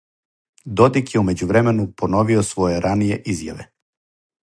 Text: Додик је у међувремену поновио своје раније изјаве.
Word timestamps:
Додик 0.79 1.11
је 1.17 1.21
у 1.21 1.27
међувремену 1.27 1.87
поновио 2.03 2.45
своје 2.51 2.83
раније 2.89 3.25
изјаве. 3.37 3.73